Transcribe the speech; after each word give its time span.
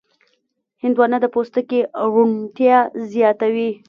هندوانه 0.83 1.17
د 1.21 1.25
پوستکي 1.33 1.79
روڼتیا 2.13 2.77
زیاتوي. 3.11 3.69